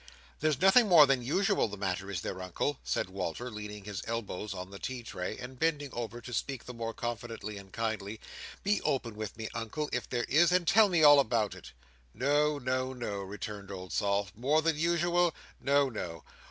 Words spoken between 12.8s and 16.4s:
no," returned Old Sol. "More than usual? No, no.